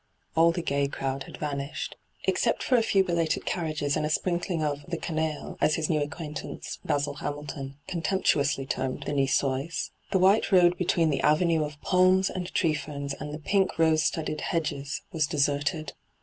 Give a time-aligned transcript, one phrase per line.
[0.35, 1.95] All tiie gay crowd had vanished.
[2.23, 6.01] Except for a few belated carriages and a sprinkling of' the canaille,' as his new
[6.01, 11.79] acquaintance, Basil Hamil ton, contemptuously termed the Nigois, the white road between the avenue of
[11.81, 15.93] palms and tree ferns and the pink rose studded hedges was deserted.